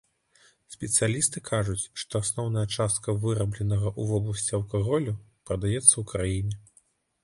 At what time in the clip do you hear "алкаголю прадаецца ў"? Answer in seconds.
4.63-6.09